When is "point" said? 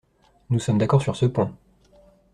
1.27-1.53